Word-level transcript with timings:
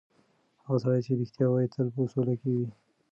هغه 0.65 0.77
سړی 0.83 1.01
چې 1.05 1.11
رښتیا 1.19 1.45
وایي، 1.49 1.67
تل 1.73 1.87
په 1.95 2.01
سوله 2.13 2.33
کې 2.41 2.49
وي. 2.57 2.67